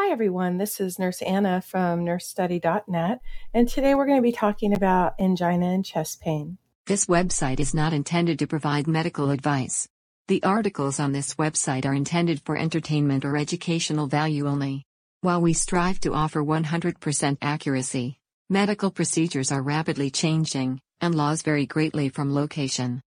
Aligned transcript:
Hi, 0.00 0.12
everyone. 0.12 0.58
This 0.58 0.78
is 0.78 1.00
Nurse 1.00 1.22
Anna 1.22 1.60
from 1.60 2.04
nursestudy.net, 2.04 3.20
and 3.52 3.68
today 3.68 3.96
we're 3.96 4.06
going 4.06 4.18
to 4.18 4.22
be 4.22 4.30
talking 4.30 4.72
about 4.72 5.14
angina 5.18 5.66
and 5.66 5.84
chest 5.84 6.20
pain. 6.20 6.56
This 6.86 7.06
website 7.06 7.58
is 7.58 7.74
not 7.74 7.92
intended 7.92 8.38
to 8.38 8.46
provide 8.46 8.86
medical 8.86 9.30
advice. 9.30 9.88
The 10.28 10.44
articles 10.44 11.00
on 11.00 11.10
this 11.10 11.34
website 11.34 11.84
are 11.84 11.94
intended 11.94 12.40
for 12.44 12.56
entertainment 12.56 13.24
or 13.24 13.36
educational 13.36 14.06
value 14.06 14.46
only. 14.46 14.84
While 15.22 15.40
we 15.40 15.52
strive 15.52 15.98
to 16.02 16.14
offer 16.14 16.44
100% 16.44 17.38
accuracy, 17.42 18.20
medical 18.48 18.92
procedures 18.92 19.50
are 19.50 19.62
rapidly 19.62 20.12
changing, 20.12 20.80
and 21.00 21.16
laws 21.16 21.42
vary 21.42 21.66
greatly 21.66 22.08
from 22.08 22.32
location. 22.32 23.02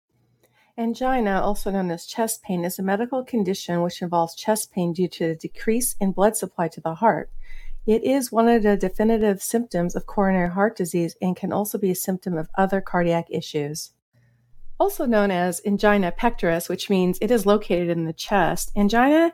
Angina, 0.77 1.41
also 1.41 1.69
known 1.69 1.91
as 1.91 2.05
chest 2.05 2.43
pain, 2.43 2.63
is 2.63 2.79
a 2.79 2.83
medical 2.83 3.23
condition 3.23 3.81
which 3.81 4.01
involves 4.01 4.35
chest 4.35 4.71
pain 4.71 4.93
due 4.93 5.07
to 5.09 5.31
a 5.31 5.35
decrease 5.35 5.95
in 5.99 6.11
blood 6.11 6.37
supply 6.37 6.67
to 6.69 6.81
the 6.81 6.95
heart. 6.95 7.29
It 7.85 8.03
is 8.03 8.31
one 8.31 8.47
of 8.47 8.63
the 8.63 8.77
definitive 8.77 9.41
symptoms 9.41 9.95
of 9.95 10.05
coronary 10.05 10.49
heart 10.49 10.77
disease 10.77 11.15
and 11.21 11.35
can 11.35 11.51
also 11.51 11.77
be 11.77 11.91
a 11.91 11.95
symptom 11.95 12.37
of 12.37 12.49
other 12.55 12.79
cardiac 12.79 13.25
issues. 13.29 13.91
Also 14.79 15.05
known 15.05 15.29
as 15.29 15.61
angina 15.65 16.11
pectoris, 16.11 16.69
which 16.69 16.89
means 16.89 17.17
it 17.21 17.31
is 17.31 17.45
located 17.45 17.89
in 17.89 18.05
the 18.05 18.13
chest, 18.13 18.71
angina 18.75 19.33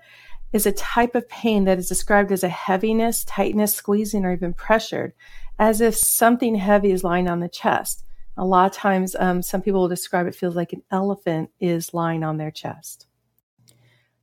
is 0.54 0.66
a 0.66 0.72
type 0.72 1.14
of 1.14 1.30
pain 1.30 1.66
that 1.66 1.78
is 1.78 1.90
described 1.90 2.32
as 2.32 2.44
a 2.44 2.50
heaviness, 2.50 3.24
tightness, 3.26 3.76
squeezing, 3.76 4.26
or 4.26 4.34
even 4.34 4.54
pressured, 4.54 5.14
as 5.60 5.82
if 5.82 5.96
something 5.96 6.56
heavy 6.56 6.92
is 6.92 7.04
lying 7.04 7.28
on 7.28 7.42
the 7.42 7.50
chest. 7.50 8.04
A 8.38 8.46
lot 8.46 8.68
of 8.68 8.78
times, 8.78 9.16
um, 9.20 9.42
some 9.42 9.62
people 9.62 9.82
will 9.82 9.88
describe 9.88 10.28
it 10.28 10.36
feels 10.36 10.56
like 10.56 10.72
an 10.72 10.84
elephant 10.92 11.50
is 11.60 11.94
lying 11.94 12.24
on 12.24 12.38
their 12.38 12.52
chest. 12.52 13.08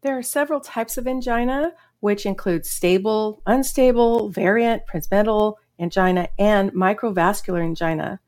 There 0.03 0.17
are 0.17 0.23
several 0.23 0.61
types 0.61 0.97
of 0.97 1.07
angina, 1.07 1.73
which 2.01 2.27
include 2.27 2.67
stable, 2.67 3.43
unstable, 3.47 4.29
variant, 4.29 4.83
Prinzmetal 4.87 5.55
angina, 5.79 6.29
and 6.39 6.73
microvascular 6.73 7.65
angina. 7.65 8.21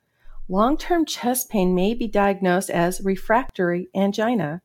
Long 0.48 0.76
term 0.76 1.04
chest 1.04 1.50
pain 1.50 1.74
may 1.74 1.94
be 1.94 2.08
diagnosed 2.08 2.70
as 2.70 3.00
refractory 3.00 3.88
angina. 3.94 4.62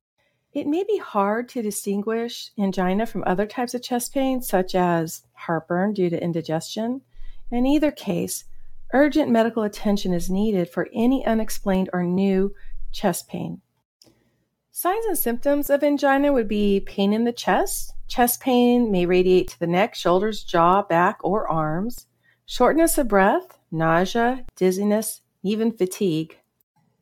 It 0.53 0.67
may 0.67 0.83
be 0.83 0.97
hard 0.97 1.50
to 1.50 1.61
distinguish 1.61 2.52
angina 2.58 3.06
from 3.06 3.23
other 3.25 3.45
types 3.45 3.73
of 3.73 3.83
chest 3.83 4.13
pain, 4.13 4.41
such 4.41 4.75
as 4.75 5.23
heartburn 5.33 5.94
due 5.94 6.09
to 6.09 6.23
indigestion. 6.23 7.02
In 7.52 7.66
either 7.66 7.91
case, 7.91 8.45
Urgent 8.94 9.31
medical 9.31 9.64
attention 9.64 10.14
is 10.14 10.30
needed 10.30 10.70
for 10.70 10.89
any 10.94 11.25
unexplained 11.25 11.89
or 11.94 12.03
new 12.03 12.53
chest 12.92 13.28
pain. 13.30 13.61
Signs 14.72 15.06
and 15.06 15.17
symptoms 15.17 15.70
of 15.70 15.84
angina 15.84 16.34
would 16.34 16.47
be 16.47 16.81
pain 16.81 17.14
in 17.14 17.23
the 17.23 17.31
chest. 17.31 17.94
Chest 18.08 18.42
pain 18.42 18.92
may 18.92 19.06
radiate 19.06 19.47
to 19.50 19.59
the 19.59 19.67
neck, 19.67 19.95
shoulders, 19.95 20.44
jaw, 20.44 20.81
back, 20.81 21.19
or 21.23 21.47
arms. 21.47 22.08
Shortness 22.45 22.97
of 22.97 23.08
breath, 23.08 23.59
nausea, 23.72 24.45
dizziness, 24.56 25.22
even 25.44 25.72
fatigue. 25.72 26.38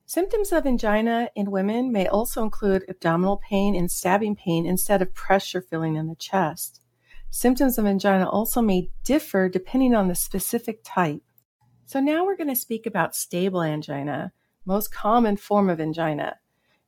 Symptoms 0.06 0.52
of 0.52 0.66
angina 0.66 1.30
in 1.36 1.52
women 1.52 1.92
may 1.92 2.08
also 2.08 2.44
include 2.44 2.86
abdominal 2.88 3.38
pain 3.38 3.76
and 3.76 3.90
stabbing 3.90 4.36
pain 4.36 4.66
instead 4.66 5.02
of 5.02 5.14
pressure 5.14 5.62
feeling 5.62 5.95
in 5.95 6.08
the 6.08 6.16
chest. 6.16 6.82
Symptoms 7.32 7.78
of 7.78 7.86
angina 7.86 8.28
also 8.28 8.62
may 8.62 8.90
differ 9.04 9.50
depending 9.50 9.95
on 9.95 10.08
the 10.08 10.16
specific 10.16 10.82
type. 10.84 11.22
So 11.90 12.00
now 12.00 12.23
we're 12.23 12.38
going 12.38 12.50
to 12.50 12.56
speak 12.56 12.86
about 12.86 13.16
stable 13.16 13.64
angina, 13.64 14.32
most 14.64 14.94
common 14.94 15.38
form 15.38 15.72
of 15.72 15.82
angina. 15.82 16.38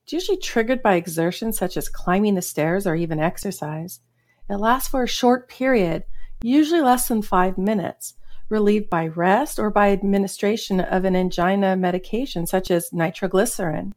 It's 0.04 0.14
usually 0.14 0.38
triggered 0.38 0.84
by 0.84 0.94
exertion 0.94 1.54
such 1.54 1.76
as 1.76 1.90
climbing 1.90 2.36
the 2.36 2.44
stairs 2.44 2.86
or 2.86 2.94
even 2.94 3.20
exercise. 3.20 4.02
It 4.48 4.58
lasts 4.58 4.90
for 4.90 5.02
a 5.02 5.08
short 5.08 5.50
period, 5.50 6.04
usually 6.44 6.82
less 6.82 7.08
than 7.08 7.24
five 7.24 7.58
minutes, 7.58 8.14
relieved 8.48 8.92
by 8.92 9.08
rest 9.08 9.58
or 9.58 9.72
by 9.72 9.90
administration 9.90 10.80
of 10.80 11.04
an 11.04 11.16
angina 11.16 11.76
medication 11.76 12.46
such 12.46 12.70
as 12.70 12.94
nitroglycerin. 12.94 13.96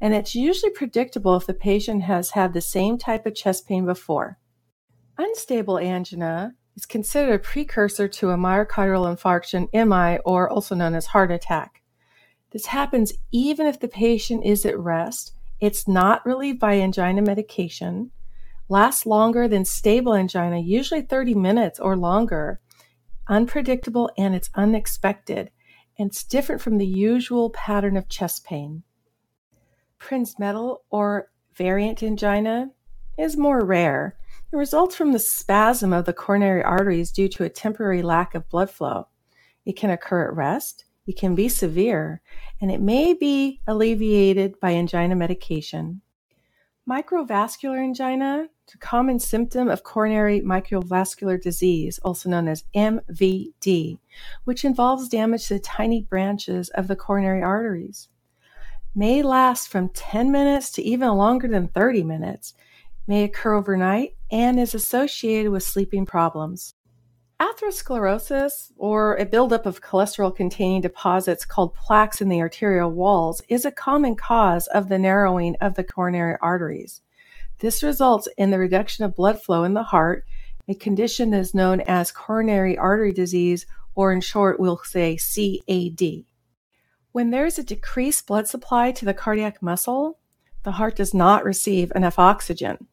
And 0.00 0.14
it's 0.14 0.34
usually 0.34 0.72
predictable 0.72 1.36
if 1.36 1.46
the 1.46 1.54
patient 1.54 2.02
has 2.02 2.30
had 2.30 2.54
the 2.54 2.60
same 2.60 2.98
type 2.98 3.24
of 3.24 3.36
chest 3.36 3.68
pain 3.68 3.86
before. 3.86 4.36
Unstable 5.16 5.78
angina 5.78 6.56
is 6.76 6.86
considered 6.86 7.34
a 7.34 7.38
precursor 7.38 8.08
to 8.08 8.30
a 8.30 8.36
myocardial 8.36 9.14
infarction, 9.14 9.68
MI, 9.72 10.18
or 10.24 10.48
also 10.48 10.74
known 10.74 10.94
as 10.94 11.06
heart 11.06 11.30
attack. 11.30 11.82
This 12.50 12.66
happens 12.66 13.12
even 13.30 13.66
if 13.66 13.78
the 13.78 13.88
patient 13.88 14.44
is 14.44 14.66
at 14.66 14.78
rest, 14.78 15.34
it's 15.60 15.86
not 15.86 16.24
relieved 16.24 16.58
by 16.58 16.80
angina 16.80 17.22
medication, 17.22 18.10
lasts 18.68 19.04
longer 19.04 19.46
than 19.46 19.64
stable 19.64 20.14
angina, 20.14 20.58
usually 20.58 21.02
30 21.02 21.34
minutes 21.34 21.78
or 21.78 21.96
longer, 21.96 22.60
unpredictable, 23.28 24.10
and 24.16 24.34
it's 24.34 24.50
unexpected, 24.54 25.50
and 25.98 26.10
it's 26.10 26.24
different 26.24 26.62
from 26.62 26.78
the 26.78 26.86
usual 26.86 27.50
pattern 27.50 27.96
of 27.96 28.08
chest 28.08 28.44
pain. 28.44 28.82
Prinzmetal 30.00 30.78
or 30.90 31.30
variant 31.54 32.02
angina 32.02 32.70
is 33.18 33.36
more 33.36 33.64
rare 33.64 34.16
it 34.52 34.56
results 34.56 34.96
from 34.96 35.12
the 35.12 35.18
spasm 35.18 35.92
of 35.92 36.04
the 36.04 36.12
coronary 36.12 36.62
arteries 36.62 37.10
due 37.10 37.28
to 37.28 37.44
a 37.44 37.48
temporary 37.48 38.02
lack 38.02 38.34
of 38.34 38.48
blood 38.48 38.70
flow. 38.70 39.08
It 39.64 39.76
can 39.76 39.90
occur 39.90 40.26
at 40.26 40.34
rest, 40.34 40.84
it 41.06 41.16
can 41.16 41.34
be 41.34 41.48
severe, 41.48 42.20
and 42.60 42.70
it 42.70 42.80
may 42.80 43.14
be 43.14 43.60
alleviated 43.66 44.58
by 44.60 44.72
angina 44.72 45.16
medication. 45.16 46.02
Microvascular 46.88 47.78
angina 47.78 48.48
a 48.74 48.78
common 48.78 49.18
symptom 49.18 49.68
of 49.68 49.82
coronary 49.82 50.40
microvascular 50.40 51.40
disease, 51.40 51.98
also 52.00 52.28
known 52.28 52.48
as 52.48 52.64
MVD, 52.74 53.98
which 54.44 54.64
involves 54.64 55.08
damage 55.08 55.48
to 55.48 55.54
the 55.54 55.60
tiny 55.60 56.02
branches 56.02 56.68
of 56.70 56.88
the 56.88 56.96
coronary 56.96 57.42
arteries. 57.42 58.08
May 58.94 59.22
last 59.22 59.68
from 59.68 59.88
10 59.90 60.30
minutes 60.32 60.70
to 60.72 60.82
even 60.82 61.10
longer 61.10 61.48
than 61.48 61.68
30 61.68 62.02
minutes 62.02 62.54
may 63.10 63.24
occur 63.24 63.54
overnight 63.54 64.14
and 64.30 64.60
is 64.60 64.72
associated 64.72 65.50
with 65.50 65.64
sleeping 65.64 66.06
problems. 66.06 66.74
Atherosclerosis, 67.40 68.70
or 68.76 69.16
a 69.16 69.26
buildup 69.26 69.66
of 69.66 69.82
cholesterol 69.82 70.34
containing 70.34 70.80
deposits 70.80 71.44
called 71.44 71.74
plaques 71.74 72.20
in 72.20 72.28
the 72.28 72.40
arterial 72.40 72.92
walls, 72.92 73.42
is 73.48 73.64
a 73.64 73.72
common 73.72 74.14
cause 74.14 74.68
of 74.68 74.88
the 74.88 74.98
narrowing 74.98 75.56
of 75.60 75.74
the 75.74 75.82
coronary 75.82 76.36
arteries. 76.40 77.00
This 77.58 77.82
results 77.82 78.28
in 78.38 78.52
the 78.52 78.60
reduction 78.60 79.04
of 79.04 79.16
blood 79.16 79.42
flow 79.42 79.64
in 79.64 79.74
the 79.74 79.82
heart, 79.82 80.24
a 80.68 80.74
condition 80.76 81.30
that 81.30 81.40
is 81.40 81.52
known 81.52 81.80
as 81.80 82.12
coronary 82.12 82.78
artery 82.78 83.12
disease, 83.12 83.66
or 83.96 84.12
in 84.12 84.20
short, 84.20 84.60
we'll 84.60 84.80
say 84.84 85.16
CAD. 85.16 86.26
When 87.10 87.30
there 87.30 87.46
is 87.46 87.58
a 87.58 87.64
decreased 87.64 88.28
blood 88.28 88.46
supply 88.46 88.92
to 88.92 89.04
the 89.04 89.14
cardiac 89.14 89.60
muscle, 89.60 90.20
the 90.62 90.72
heart 90.72 90.94
does 90.94 91.12
not 91.12 91.44
receive 91.44 91.90
enough 91.96 92.16
oxygen. 92.16 92.86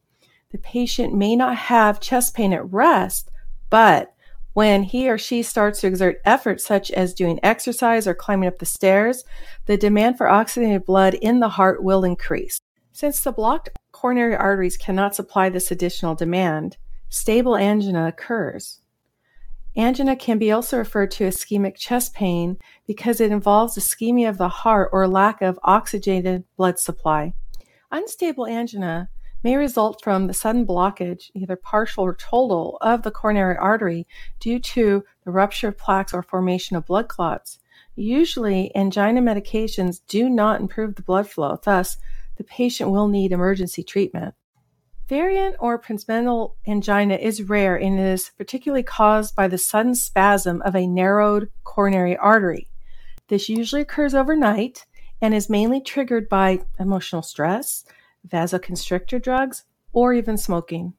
The 0.50 0.58
patient 0.58 1.14
may 1.14 1.36
not 1.36 1.56
have 1.56 2.00
chest 2.00 2.34
pain 2.34 2.54
at 2.54 2.72
rest, 2.72 3.30
but 3.68 4.14
when 4.54 4.82
he 4.82 5.10
or 5.10 5.18
she 5.18 5.42
starts 5.42 5.82
to 5.82 5.86
exert 5.86 6.22
effort, 6.24 6.60
such 6.60 6.90
as 6.90 7.12
doing 7.12 7.38
exercise 7.42 8.06
or 8.06 8.14
climbing 8.14 8.48
up 8.48 8.58
the 8.58 8.64
stairs, 8.66 9.24
the 9.66 9.76
demand 9.76 10.16
for 10.16 10.26
oxygenated 10.26 10.86
blood 10.86 11.14
in 11.14 11.40
the 11.40 11.50
heart 11.50 11.84
will 11.84 12.02
increase. 12.02 12.60
Since 12.92 13.20
the 13.20 13.30
blocked 13.30 13.68
coronary 13.92 14.34
arteries 14.34 14.78
cannot 14.78 15.14
supply 15.14 15.50
this 15.50 15.70
additional 15.70 16.14
demand, 16.14 16.78
stable 17.10 17.56
angina 17.56 18.08
occurs. 18.08 18.80
Angina 19.76 20.16
can 20.16 20.38
be 20.38 20.50
also 20.50 20.78
referred 20.78 21.10
to 21.12 21.26
as 21.26 21.36
ischemic 21.36 21.76
chest 21.76 22.14
pain 22.14 22.56
because 22.86 23.20
it 23.20 23.30
involves 23.30 23.76
ischemia 23.76 24.30
of 24.30 24.38
the 24.38 24.48
heart 24.48 24.88
or 24.92 25.06
lack 25.06 25.42
of 25.42 25.60
oxygenated 25.62 26.42
blood 26.56 26.78
supply. 26.78 27.34
Unstable 27.92 28.46
angina 28.46 29.10
may 29.42 29.56
result 29.56 30.02
from 30.02 30.26
the 30.26 30.34
sudden 30.34 30.66
blockage, 30.66 31.30
either 31.34 31.56
partial 31.56 32.04
or 32.04 32.14
total, 32.14 32.78
of 32.80 33.02
the 33.02 33.10
coronary 33.10 33.56
artery 33.56 34.06
due 34.40 34.58
to 34.58 35.04
the 35.24 35.30
rupture 35.30 35.68
of 35.68 35.78
plaques 35.78 36.12
or 36.12 36.22
formation 36.22 36.76
of 36.76 36.86
blood 36.86 37.08
clots. 37.08 37.58
Usually, 37.94 38.74
angina 38.76 39.20
medications 39.20 40.00
do 40.08 40.28
not 40.28 40.60
improve 40.60 40.94
the 40.94 41.02
blood 41.02 41.28
flow, 41.28 41.58
thus, 41.62 41.96
the 42.36 42.44
patient 42.44 42.90
will 42.90 43.08
need 43.08 43.32
emergency 43.32 43.82
treatment. 43.82 44.34
Variant 45.08 45.56
or 45.58 45.80
prinzmetal 45.80 46.52
angina 46.66 47.14
is 47.14 47.42
rare 47.42 47.76
and 47.76 47.98
is 47.98 48.30
particularly 48.36 48.82
caused 48.82 49.34
by 49.34 49.48
the 49.48 49.58
sudden 49.58 49.94
spasm 49.94 50.60
of 50.62 50.76
a 50.76 50.86
narrowed 50.86 51.50
coronary 51.64 52.16
artery. 52.16 52.68
This 53.28 53.48
usually 53.48 53.82
occurs 53.82 54.14
overnight 54.14 54.84
and 55.20 55.34
is 55.34 55.50
mainly 55.50 55.80
triggered 55.80 56.28
by 56.28 56.60
emotional 56.78 57.22
stress, 57.22 57.84
vasoconstrictor 58.28 59.22
drugs, 59.22 59.64
or 59.92 60.12
even 60.12 60.36
smoking. 60.36 60.94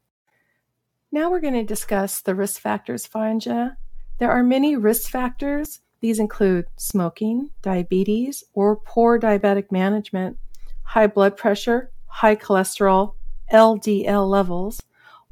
Now 1.11 1.31
we're 1.31 1.39
going 1.39 1.53
to 1.55 1.63
discuss 1.63 2.21
the 2.21 2.35
risk 2.35 2.61
factors 2.61 3.05
for 3.05 3.25
angina. 3.25 3.77
There 4.19 4.31
are 4.31 4.43
many 4.43 4.75
risk 4.75 5.09
factors. 5.09 5.81
These 6.01 6.19
include 6.19 6.67
smoking, 6.75 7.49
diabetes, 7.61 8.43
or 8.53 8.75
poor 8.75 9.19
diabetic 9.19 9.71
management, 9.71 10.37
high 10.83 11.07
blood 11.07 11.35
pressure, 11.35 11.91
high 12.07 12.35
cholesterol, 12.35 13.15
LDL 13.51 14.29
levels, 14.29 14.81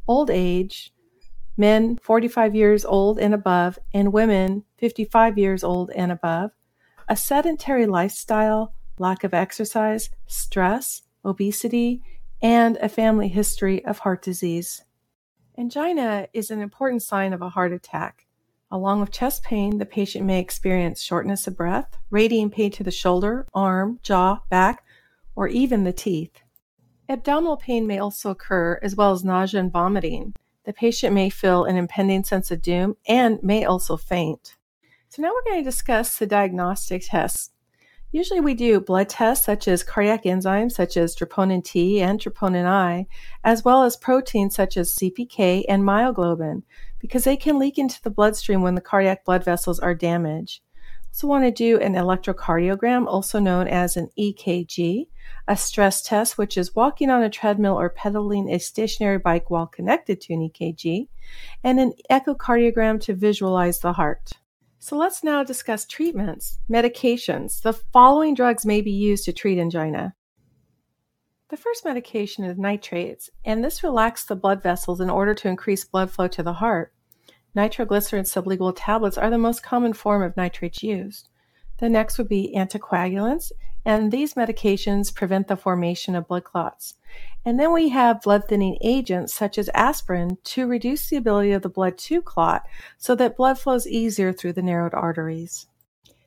old 0.08 0.30
age, 0.30 0.94
men 1.58 1.98
45 2.02 2.56
years 2.56 2.86
old 2.86 3.20
and 3.20 3.34
above, 3.34 3.78
and 3.94 4.14
women 4.14 4.64
55 4.78 5.38
years 5.38 5.64
old 5.64 5.92
and 5.92 6.12
above, 6.12 6.52
a 7.08 7.16
sedentary 7.16 7.86
lifestyle, 7.86 8.74
lack 9.00 9.24
of 9.24 9.34
exercise, 9.34 10.10
stress, 10.28 11.04
obesity, 11.24 12.02
and 12.42 12.78
a 12.78 12.90
family 12.90 13.28
history 13.28 13.84
of 13.86 14.00
heart 14.00 14.22
disease. 14.22 14.84
Angina 15.58 16.28
is 16.34 16.52
an 16.52 16.62
important 16.62 17.02
sign 17.02 17.34
of 17.34 17.42
a 17.42 17.50
heart 17.50 17.72
attack. 17.74 18.28
Along 18.70 19.00
with 19.00 19.12
chest 19.12 19.44
pain, 19.44 19.78
the 19.78 19.86
patient 19.86 20.26
may 20.26 20.40
experience 20.40 21.02
shortness 21.02 21.48
of 21.48 21.56
breath, 21.56 21.98
radiating 22.10 22.52
pain 22.52 22.72
to 22.72 22.84
the 22.84 22.92
shoulder, 22.92 23.48
arm, 23.54 24.00
jaw, 24.04 24.42
back, 24.50 24.84
or 25.36 25.48
even 25.48 25.84
the 25.84 25.94
teeth. 25.94 26.42
Abdominal 27.10 27.58
pain 27.58 27.88
may 27.88 27.98
also 27.98 28.32
occur, 28.32 28.80
as 28.84 28.96
well 28.96 29.14
as 29.14 29.24
nausea 29.24 29.62
and 29.62 29.72
vomiting. 29.72 30.34
The 30.66 30.74
patient 30.74 31.14
may 31.14 31.30
feel 31.30 31.64
an 31.64 31.78
impending 31.78 32.26
sense 32.26 32.52
of 32.52 32.62
doom 32.62 32.98
and 33.08 33.42
may 33.42 33.64
also 33.64 33.96
faint. 33.96 34.58
So, 35.08 35.22
now 35.22 35.32
we're 35.34 35.50
going 35.50 35.64
to 35.64 35.70
discuss 35.70 36.18
the 36.18 36.28
diagnostic 36.28 37.04
tests. 37.06 37.52
Usually, 38.18 38.40
we 38.40 38.56
do 38.56 38.80
blood 38.80 39.10
tests 39.10 39.46
such 39.46 39.68
as 39.68 39.84
cardiac 39.84 40.24
enzymes 40.24 40.72
such 40.72 40.98
as 40.98 41.16
troponin 41.16 41.64
T 41.64 42.02
and 42.02 42.20
troponin 42.20 42.66
I, 42.66 43.06
as 43.44 43.64
well 43.64 43.84
as 43.84 43.96
proteins 43.96 44.56
such 44.56 44.76
as 44.76 44.96
CPK 44.96 45.66
and 45.70 45.84
myoglobin, 45.84 46.64
because 46.98 47.26
they 47.26 47.38
can 47.38 47.60
leak 47.60 47.78
into 47.78 48.02
the 48.02 48.10
bloodstream 48.10 48.64
when 48.64 48.74
the 48.74 48.82
cardiac 48.82 49.24
blood 49.24 49.46
vessels 49.46 49.80
are 49.80 49.94
damaged. 49.94 50.62
Also, 51.12 51.28
want 51.28 51.44
to 51.44 51.52
do 51.52 51.80
an 51.80 51.94
electrocardiogram, 51.94 53.06
also 53.06 53.38
known 53.40 53.68
as 53.68 53.96
an 53.96 54.10
EKG, 54.18 55.10
a 55.48 55.56
stress 55.56 56.02
test, 56.02 56.40
which 56.40 56.58
is 56.58 56.76
walking 56.76 57.12
on 57.12 57.22
a 57.22 57.30
treadmill 57.30 57.80
or 57.80 57.88
pedaling 57.88 58.50
a 58.50 58.58
stationary 58.58 59.20
bike 59.20 59.52
while 59.52 59.68
connected 59.68 60.20
to 60.22 60.34
an 60.34 60.50
EKG, 60.50 61.08
and 61.64 61.80
an 61.80 61.94
echocardiogram 62.10 63.00
to 63.00 63.14
visualize 63.14 63.82
the 63.82 63.94
heart. 63.94 64.32
So 64.80 64.96
let's 64.96 65.24
now 65.24 65.44
discuss 65.44 65.86
treatments. 65.86 66.60
Medications. 66.70 67.62
The 67.62 67.74
following 67.74 68.36
drugs 68.36 68.66
may 68.66 68.82
be 68.82 68.92
used 68.92 69.26
to 69.26 69.34
treat 69.34 69.60
angina. 69.60 70.14
The 71.50 71.58
first 71.58 71.86
medication 71.86 72.44
is 72.44 72.58
nitrates, 72.58 73.30
and 73.46 73.64
this 73.64 73.84
relaxes 73.84 74.28
the 74.28 74.36
blood 74.36 74.62
vessels 74.62 75.00
in 75.00 75.10
order 75.10 75.34
to 75.34 75.48
increase 75.48 75.86
blood 75.86 76.12
flow 76.12 76.28
to 76.28 76.44
the 76.44 76.54
heart. 76.54 76.94
Nitroglycerin 77.56 78.26
sublingual 78.26 78.74
tablets 78.76 79.18
are 79.18 79.30
the 79.30 79.38
most 79.38 79.64
common 79.64 79.94
form 79.94 80.22
of 80.22 80.38
nitrates 80.38 80.84
used. 80.84 81.30
The 81.80 81.90
next 81.90 82.18
would 82.18 82.28
be 82.28 82.54
anticoagulants, 82.56 83.52
and 83.88 84.12
these 84.12 84.34
medications 84.34 85.16
prevent 85.16 85.48
the 85.48 85.56
formation 85.56 86.14
of 86.14 86.28
blood 86.28 86.44
clots. 86.44 86.96
And 87.46 87.58
then 87.58 87.72
we 87.72 87.88
have 87.88 88.22
blood 88.22 88.44
thinning 88.50 88.78
agents 88.82 89.34
such 89.34 89.58
as 89.58 89.70
aspirin 89.74 90.40
to 90.44 90.68
reduce 90.68 91.10
the 91.10 91.16
ability 91.16 91.54
of 91.54 91.62
the 91.62 91.70
blood 91.70 91.98
to 92.00 92.22
clot 92.22 92.68
so 92.98 93.16
that 93.16 93.38
blood 93.38 93.58
flows 93.58 93.88
easier 93.88 94.34
through 94.34 94.54
the 94.54 94.62
narrowed 94.62 94.94
arteries. 94.94 95.68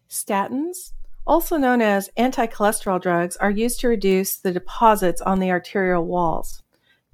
Statins, 0.09 0.93
also 1.27 1.59
known 1.59 1.83
as 1.83 2.09
anti 2.17 2.47
cholesterol 2.47 3.01
drugs, 3.01 3.37
are 3.37 3.51
used 3.51 3.79
to 3.81 3.89
reduce 3.89 4.39
the 4.39 4.53
deposits 4.53 5.21
on 5.21 5.39
the 5.39 5.51
arterial 5.51 6.07
walls. 6.07 6.63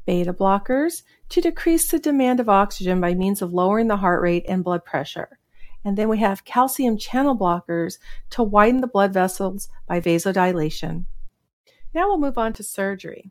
Beta 0.06 0.32
blockers 0.32 1.02
to 1.30 1.40
decrease 1.40 1.90
the 1.90 1.98
demand 1.98 2.38
of 2.38 2.48
oxygen 2.48 3.00
by 3.00 3.14
means 3.14 3.42
of 3.42 3.52
lowering 3.52 3.88
the 3.88 3.96
heart 3.96 4.22
rate 4.22 4.44
and 4.46 4.62
blood 4.62 4.84
pressure. 4.84 5.40
And 5.86 5.96
then 5.96 6.08
we 6.08 6.18
have 6.18 6.44
calcium 6.44 6.98
channel 6.98 7.38
blockers 7.38 7.98
to 8.30 8.42
widen 8.42 8.80
the 8.80 8.88
blood 8.88 9.12
vessels 9.12 9.68
by 9.86 10.00
vasodilation. 10.00 11.04
Now 11.94 12.08
we'll 12.08 12.18
move 12.18 12.36
on 12.36 12.52
to 12.54 12.64
surgery. 12.64 13.30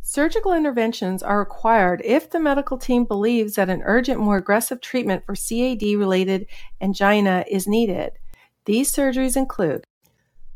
Surgical 0.00 0.54
interventions 0.54 1.22
are 1.22 1.38
required 1.38 2.00
if 2.02 2.30
the 2.30 2.40
medical 2.40 2.78
team 2.78 3.04
believes 3.04 3.56
that 3.56 3.68
an 3.68 3.82
urgent, 3.84 4.18
more 4.18 4.38
aggressive 4.38 4.80
treatment 4.80 5.26
for 5.26 5.34
CAD 5.34 5.82
related 5.98 6.46
angina 6.80 7.44
is 7.50 7.68
needed. 7.68 8.12
These 8.64 8.90
surgeries 8.90 9.36
include 9.36 9.84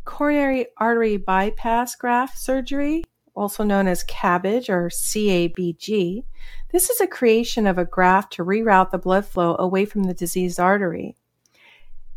coronary 0.06 0.68
artery 0.78 1.18
bypass 1.18 1.94
graft 1.94 2.38
surgery, 2.38 3.04
also 3.38 3.62
known 3.62 3.86
as 3.86 4.02
cabbage 4.02 4.68
or 4.68 4.88
CABG. 4.88 6.24
This 6.72 6.90
is 6.90 7.00
a 7.00 7.06
creation 7.06 7.66
of 7.66 7.78
a 7.78 7.84
graft 7.84 8.34
to 8.34 8.44
reroute 8.44 8.90
the 8.90 8.98
blood 8.98 9.24
flow 9.24 9.56
away 9.58 9.84
from 9.84 10.04
the 10.04 10.14
diseased 10.14 10.58
artery. 10.60 11.16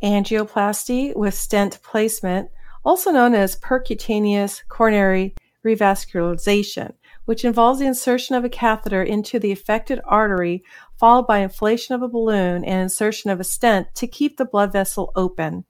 Angioplasty 0.03 1.15
with 1.15 1.33
stent 1.33 1.79
placement, 1.83 2.49
also 2.83 3.11
known 3.11 3.35
as 3.35 3.55
percutaneous 3.55 4.61
coronary 4.67 5.35
revascularization, 5.65 6.93
which 7.25 7.45
involves 7.45 7.79
the 7.79 7.85
insertion 7.85 8.35
of 8.35 8.43
a 8.43 8.49
catheter 8.49 9.03
into 9.03 9.39
the 9.39 9.51
affected 9.51 10.01
artery, 10.05 10.63
followed 10.99 11.27
by 11.27 11.37
inflation 11.37 11.93
of 11.93 12.01
a 12.01 12.07
balloon 12.07 12.65
and 12.65 12.81
insertion 12.81 13.29
of 13.29 13.39
a 13.39 13.43
stent 13.43 13.93
to 13.95 14.07
keep 14.07 14.37
the 14.37 14.45
blood 14.45 14.73
vessel 14.73 15.11
open. 15.15 15.65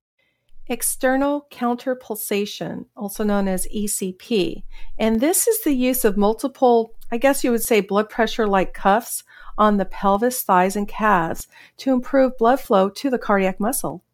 External 0.72 1.48
counter 1.52 1.96
pulsation, 1.96 2.86
also 2.96 3.26
known 3.26 3.50
as 3.50 3.68
ECP. 3.76 4.64
And 4.98 5.20
this 5.20 5.46
is 5.46 5.64
the 5.64 5.74
use 5.74 6.06
of 6.06 6.16
multiple, 6.16 6.96
I 7.12 7.18
guess 7.18 7.44
you 7.44 7.52
would 7.52 7.62
say, 7.62 7.82
blood 7.82 8.08
pressure 8.08 8.48
like 8.48 8.74
cuffs 8.74 9.26
on 9.58 9.76
the 9.76 9.84
pelvis, 9.84 10.44
thighs, 10.44 10.78
and 10.78 10.88
calves 10.88 11.50
to 11.80 11.92
improve 11.92 12.38
blood 12.38 12.62
flow 12.62 12.90
to 12.90 13.10
the 13.10 13.20
cardiac 13.20 13.60
muscle. 13.60 14.06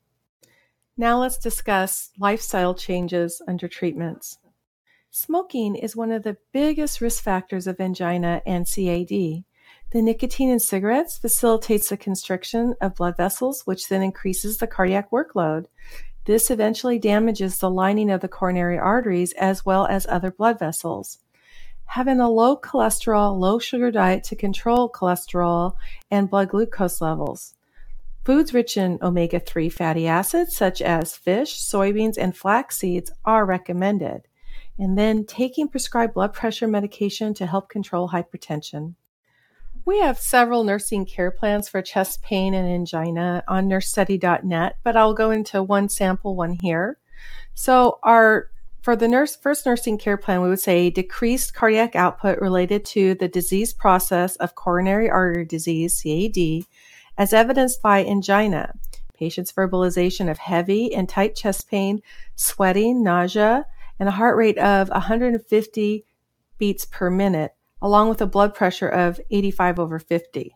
Now 0.98 1.20
let's 1.20 1.38
discuss 1.38 2.10
lifestyle 2.18 2.74
changes 2.74 3.40
under 3.48 3.68
treatments. 3.68 4.40
Smoking 5.12 5.76
is 5.76 5.96
one 5.96 6.12
of 6.12 6.24
the 6.24 6.38
biggest 6.54 7.02
risk 7.02 7.22
factors 7.22 7.68
of 7.68 7.80
angina 7.80 8.42
and 8.48 8.66
CAD. 8.66 9.44
The 9.92 10.02
nicotine 10.02 10.50
in 10.50 10.60
cigarettes 10.60 11.20
facilitates 11.20 11.90
the 11.90 11.98
constriction 11.98 12.74
of 12.82 12.96
blood 12.96 13.16
vessels, 13.16 13.62
which 13.66 13.90
then 13.90 14.02
increases 14.02 14.58
the 14.58 14.66
cardiac 14.66 15.12
workload. 15.12 15.68
This 16.28 16.52
eventually 16.52 17.00
damages 17.00 17.58
the 17.58 17.70
lining 17.70 18.12
of 18.12 18.20
the 18.20 18.28
coronary 18.28 18.78
arteries 18.78 19.32
as 19.40 19.66
well 19.66 19.88
as 19.88 20.06
other 20.06 20.30
blood 20.30 20.60
vessels. 20.60 21.20
Having 21.86 22.20
a 22.20 22.30
low 22.30 22.58
cholesterol, 22.58 23.40
low 23.40 23.60
sugar 23.60 23.92
diet 23.92 24.26
to 24.26 24.36
control 24.36 24.92
cholesterol 24.92 25.76
and 26.12 26.30
blood 26.30 26.50
glucose 26.50 27.00
levels. 27.00 27.56
Foods 28.26 28.54
rich 28.54 28.76
in 28.76 29.00
omega 29.02 29.40
3 29.40 29.70
fatty 29.70 30.06
acids, 30.06 30.54
such 30.54 30.82
as 30.82 31.16
fish, 31.16 31.62
soybeans, 31.62 32.18
and 32.18 32.36
flax 32.36 32.78
seeds, 32.78 33.10
are 33.24 33.46
recommended. 33.46 34.24
And 34.78 34.98
then 34.98 35.26
taking 35.26 35.70
prescribed 35.70 36.14
blood 36.14 36.34
pressure 36.34 36.68
medication 36.68 37.34
to 37.36 37.46
help 37.46 37.70
control 37.70 38.10
hypertension. 38.10 38.96
We 39.88 40.02
have 40.02 40.20
several 40.20 40.66
nursing 40.66 41.06
care 41.06 41.32
plans 41.32 41.70
for 41.70 41.82
chest 41.82 42.22
pain 42.22 42.54
and 42.54 42.68
angina 42.68 43.42
on 43.48 43.70
nursestudy.net, 43.70 44.80
but 44.84 44.98
I'll 44.98 45.14
go 45.14 45.32
into 45.32 45.64
one 45.64 45.88
sample 45.88 46.36
one 46.36 46.58
here. 46.62 46.98
So 47.54 47.98
our 48.04 48.50
for 48.82 48.98
the 48.98 49.08
nurse 49.08 49.38
first 49.38 49.66
nursing 49.66 49.98
care 49.98 50.18
plan, 50.18 50.42
we 50.42 50.50
would 50.50 50.60
say 50.60 50.90
decreased 50.90 51.54
cardiac 51.54 51.96
output 51.96 52.42
related 52.42 52.84
to 52.88 53.16
the 53.16 53.30
disease 53.30 53.72
process 53.72 54.36
of 54.36 54.56
coronary 54.56 55.10
artery 55.10 55.46
disease, 55.46 56.02
CAD, 56.04 56.66
as 57.18 57.32
evidenced 57.32 57.82
by 57.82 58.04
angina, 58.04 58.74
patient's 59.14 59.54
verbalization 59.54 60.30
of 60.30 60.38
heavy 60.38 60.94
and 60.94 61.08
tight 61.08 61.34
chest 61.34 61.70
pain, 61.70 62.02
sweating, 62.36 63.04
nausea, 63.04 63.66
and 64.02 64.10
a 64.10 64.12
heart 64.20 64.36
rate 64.36 64.58
of 64.58 64.90
150 64.90 66.06
beats 66.58 66.84
per 66.84 67.10
minute 67.10 67.54
along 67.82 68.10
with 68.10 68.22
a 68.22 68.28
blood 68.28 68.54
pressure 68.54 68.88
of 68.88 69.20
85 69.30 69.80
over 69.80 70.00
50. 70.00 70.56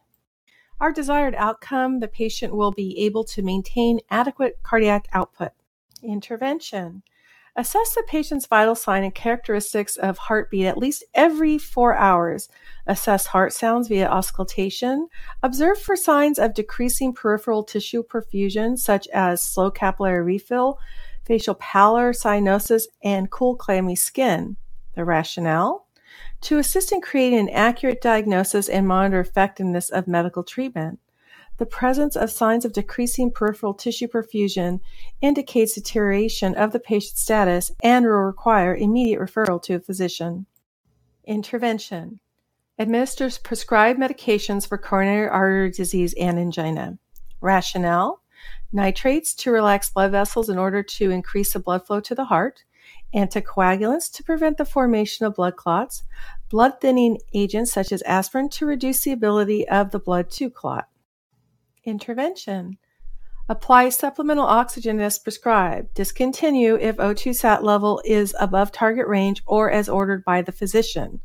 Our 0.80 0.92
desired 0.92 1.36
outcome 1.36 2.00
the 2.00 2.08
patient 2.08 2.56
will 2.56 2.72
be 2.72 2.98
able 3.00 3.24
to 3.26 3.44
maintain 3.44 4.00
adequate 4.10 4.60
cardiac 4.64 5.08
output. 5.14 5.52
Intervention. 6.02 7.04
Assess 7.56 7.94
the 7.94 8.04
patient's 8.08 8.48
vital 8.48 8.76
sign 8.76 9.04
and 9.04 9.14
characteristics 9.14 9.98
of 9.98 10.18
heartbeat 10.18 10.66
at 10.66 10.78
least 10.78 11.04
every 11.14 11.58
four 11.58 11.96
hours. 11.96 12.48
Assess 12.88 13.28
heart 13.28 13.52
sounds 13.52 13.90
via 13.90 14.08
auscultation. 14.08 15.08
Observe 15.44 15.78
for 15.78 15.98
signs 15.98 16.40
of 16.40 16.54
decreasing 16.54 17.14
peripheral 17.14 17.64
tissue 17.64 18.04
perfusion, 18.04 18.78
such 18.80 19.08
as 19.10 19.44
slow 19.44 19.70
capillary 19.70 20.24
refill, 20.24 20.80
facial 21.26 21.56
pallor, 21.56 22.14
cyanosis, 22.14 22.84
and 23.04 23.30
cool, 23.30 23.56
clammy 23.56 23.98
skin. 23.98 24.56
The 24.96 25.04
rationale 25.04 25.88
to 26.42 26.58
assist 26.58 26.92
in 26.92 27.02
creating 27.02 27.40
an 27.40 27.50
accurate 27.50 28.02
diagnosis 28.02 28.68
and 28.68 28.88
monitor 28.88 29.20
effectiveness 29.20 29.90
of 29.90 30.08
medical 30.08 30.44
treatment. 30.44 31.00
The 31.58 31.66
presence 31.66 32.16
of 32.16 32.32
signs 32.32 32.66
of 32.66 32.74
decreasing 32.74 33.30
peripheral 33.30 33.76
tissue 33.76 34.08
perfusion 34.08 34.80
indicates 35.22 35.76
deterioration 35.76 36.56
of 36.56 36.72
the 36.72 36.80
patient's 36.80 37.22
status 37.22 37.72
and 37.84 38.06
will 38.06 38.14
require 38.14 38.76
immediate 38.76 39.20
referral 39.20 39.62
to 39.64 39.76
a 39.76 39.80
physician. 39.80 40.48
Intervention 41.26 42.20
administers 42.80 43.38
prescribed 43.38 44.00
medications 44.00 44.68
for 44.68 44.80
coronary 44.80 45.28
artery 45.28 45.70
disease 45.70 46.16
and 46.20 46.40
angina. 46.40 46.98
Rationale 47.40 48.24
nitrates 48.72 49.36
to 49.36 49.52
relax 49.52 49.92
blood 49.92 50.12
vessels 50.12 50.50
in 50.50 50.58
order 50.58 50.82
to 50.82 51.12
increase 51.12 51.54
the 51.54 51.60
blood 51.60 51.86
flow 51.86 52.00
to 52.00 52.16
the 52.16 52.26
heart 52.26 52.64
anticoagulants 53.14 54.12
to 54.14 54.24
prevent 54.24 54.58
the 54.58 54.66
formation 54.66 55.26
of 55.26 55.36
blood 55.36 55.56
clots, 55.56 56.04
blood 56.50 56.82
thinning 56.82 57.18
agents 57.34 57.72
such 57.72 57.92
as 57.92 58.02
aspirin 58.04 58.50
to 58.50 58.66
reduce 58.66 59.02
the 59.02 59.12
ability 59.12 59.68
of 59.68 59.92
the 59.92 60.00
blood 60.00 60.30
to 60.32 60.50
clot. 60.50 60.88
Intervention. 61.84 62.78
Apply 63.50 63.90
supplemental 63.90 64.46
oxygen 64.46 65.00
as 65.02 65.20
prescribed. 65.20 65.94
Discontinue 65.94 66.78
if 66.80 66.98
O2 66.98 67.36
sat 67.36 67.64
level 67.64 68.02
is 68.06 68.36
above 68.40 68.72
target 68.72 69.08
range 69.08 69.44
or 69.46 69.70
as 69.70 69.90
ordered 69.90 70.24
by 70.24 70.42
the 70.42 70.52
physician. 70.52 71.22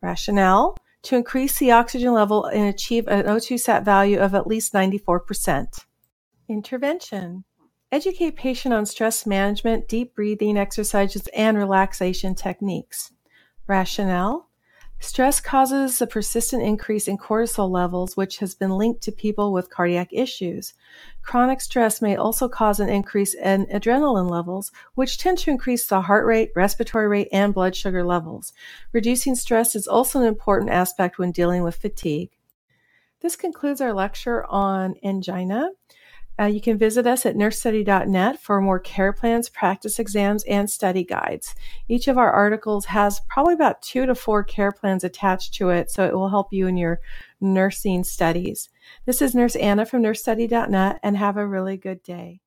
Rationale 0.00 0.76
to 1.02 1.16
increase 1.16 1.58
the 1.58 1.70
oxygen 1.70 2.12
level 2.12 2.46
and 2.46 2.68
achieve 2.68 3.06
an 3.06 3.26
O2 3.26 3.60
sat 3.60 3.84
value 3.84 4.18
of 4.18 4.34
at 4.34 4.46
least 4.46 4.72
94%. 4.72 5.84
Intervention. 6.48 7.44
Educate 7.90 8.36
patient 8.36 8.74
on 8.74 8.84
stress 8.84 9.24
management, 9.24 9.88
deep 9.88 10.14
breathing 10.14 10.58
exercises, 10.58 11.26
and 11.28 11.56
relaxation 11.56 12.34
techniques. 12.34 13.12
Rationale 13.66 14.48
Stress 15.00 15.40
causes 15.40 16.02
a 16.02 16.06
persistent 16.06 16.62
increase 16.62 17.06
in 17.06 17.16
cortisol 17.16 17.70
levels, 17.70 18.16
which 18.16 18.38
has 18.38 18.54
been 18.54 18.72
linked 18.72 19.00
to 19.02 19.12
people 19.12 19.52
with 19.52 19.70
cardiac 19.70 20.08
issues. 20.12 20.74
Chronic 21.22 21.60
stress 21.60 22.02
may 22.02 22.16
also 22.16 22.48
cause 22.48 22.80
an 22.80 22.88
increase 22.88 23.32
in 23.32 23.64
adrenaline 23.66 24.28
levels, 24.28 24.72
which 24.94 25.16
tend 25.16 25.38
to 25.38 25.50
increase 25.50 25.86
the 25.86 26.02
heart 26.02 26.26
rate, 26.26 26.50
respiratory 26.56 27.06
rate, 27.06 27.28
and 27.32 27.54
blood 27.54 27.76
sugar 27.76 28.04
levels. 28.04 28.52
Reducing 28.92 29.36
stress 29.36 29.76
is 29.76 29.86
also 29.86 30.20
an 30.20 30.26
important 30.26 30.70
aspect 30.70 31.16
when 31.16 31.30
dealing 31.30 31.62
with 31.62 31.76
fatigue. 31.76 32.30
This 33.20 33.36
concludes 33.36 33.80
our 33.80 33.92
lecture 33.92 34.44
on 34.46 34.96
angina. 35.04 35.70
Uh, 36.40 36.44
you 36.44 36.60
can 36.60 36.78
visit 36.78 37.06
us 37.06 37.26
at 37.26 37.34
nursestudy.net 37.34 38.40
for 38.40 38.60
more 38.60 38.78
care 38.78 39.12
plans, 39.12 39.48
practice 39.48 39.98
exams, 39.98 40.44
and 40.44 40.70
study 40.70 41.02
guides. 41.02 41.54
Each 41.88 42.06
of 42.06 42.16
our 42.16 42.30
articles 42.30 42.86
has 42.86 43.20
probably 43.28 43.54
about 43.54 43.82
two 43.82 44.06
to 44.06 44.14
four 44.14 44.44
care 44.44 44.70
plans 44.70 45.02
attached 45.02 45.54
to 45.54 45.70
it, 45.70 45.90
so 45.90 46.04
it 46.04 46.14
will 46.14 46.28
help 46.28 46.52
you 46.52 46.68
in 46.68 46.76
your 46.76 47.00
nursing 47.40 48.04
studies. 48.04 48.68
This 49.04 49.20
is 49.20 49.34
Nurse 49.34 49.56
Anna 49.56 49.84
from 49.84 50.02
nursestudy.net, 50.02 51.00
and 51.02 51.16
have 51.16 51.36
a 51.36 51.46
really 51.46 51.76
good 51.76 52.02
day. 52.02 52.40